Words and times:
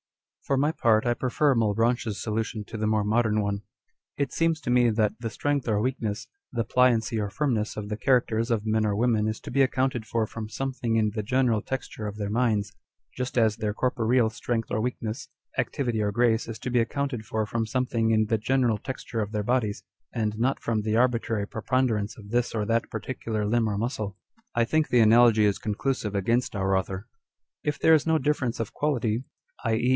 1 0.47 0.55
For 0.57 0.57
my 0.57 0.71
part, 0.71 1.05
I 1.05 1.13
prefer 1.13 1.53
Malebranchc's 1.53 2.21
solution 2.21 2.65
to 2.65 2.75
the 2.75 2.87
more 2.87 3.03
modern 3.03 3.39
one. 3.41 3.61
It 4.17 4.33
seems 4.33 4.59
to 4.61 4.71
me 4.71 4.89
that 4.89 5.13
the 5.19 5.29
strength 5.29 5.67
or 5.67 5.79
weakness, 5.79 6.27
the 6.51 6.63
pliancy 6.63 7.19
or 7.19 7.29
firmness 7.29 7.77
of 7.77 7.87
the 7.87 7.95
characters 7.95 8.49
of 8.49 8.65
men 8.65 8.85
or 8.85 8.95
women 8.95 9.27
is 9.27 9.39
to 9.41 9.51
be 9.51 9.61
accounted 9.61 10.05
for 10.07 10.25
from 10.25 10.49
something 10.49 10.95
in 10.95 11.11
the 11.13 11.23
general 11.23 11.61
texture 11.61 12.07
of 12.07 12.17
their 12.17 12.31
minds, 12.31 12.73
just 13.15 13.37
as 13.37 13.55
their 13.57 13.75
corporeal 13.75 14.29
strength 14.31 14.71
or 14.71 14.81
weakness, 14.81 15.29
activity 15.59 16.01
or 16.01 16.11
grace 16.11 16.47
is 16.47 16.57
to 16.59 16.71
be 16.71 16.79
accounted 16.81 17.23
for 17.23 17.45
from 17.45 17.67
something 17.67 18.09
in 18.09 18.25
the 18.25 18.39
general 18.39 18.79
texture 18.79 19.21
of 19.21 19.31
their 19.31 19.43
bodies, 19.43 19.83
and 20.13 20.37
not 20.37 20.59
from 20.59 20.81
the 20.81 20.97
arbitrary 20.97 21.47
preponderance 21.47 22.17
of 22.17 22.31
this 22.31 22.53
or 22.55 22.65
that 22.65 22.89
particular 22.89 23.45
limb 23.45 23.69
or 23.69 23.77
muscle. 23.77 24.17
I 24.55 24.65
think 24.65 24.89
the 24.89 24.99
analogy 25.01 25.45
is 25.45 25.59
con 25.59 25.75
clusive 25.75 26.15
against 26.15 26.55
our 26.55 26.75
author. 26.75 27.07
If 27.63 27.77
there 27.79 27.93
is 27.93 28.07
no 28.07 28.17
difference 28.17 28.59
of 28.59 28.73
quality; 28.73 29.23
i. 29.63 29.75
e. 29.75 29.87